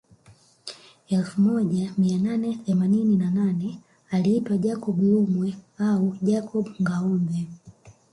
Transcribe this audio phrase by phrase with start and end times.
[1.09, 3.79] Elfu moja mia nane themanini na nane
[4.11, 7.47] aliitwa Jacob Lumwe au Jacob Ngâombe